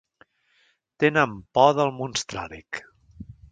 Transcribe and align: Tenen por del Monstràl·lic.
Tenen 1.03 1.35
por 1.59 1.77
del 1.81 1.93
Monstràl·lic. 1.99 2.83